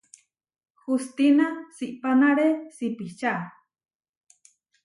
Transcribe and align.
Hustína 0.83 1.45
siʼpanáre 1.75 2.47
sipičá. 2.75 3.33